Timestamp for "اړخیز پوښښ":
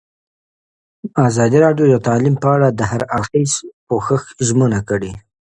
3.17-4.23